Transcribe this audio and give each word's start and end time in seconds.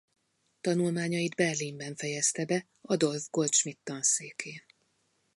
Tanulmányait 0.61 1.35
Berlinben 1.35 1.95
fejezte 1.95 2.45
be 2.45 2.67
Adolph 2.81 3.23
Goldschmidt 3.31 3.79
tanszékén. 3.83 4.63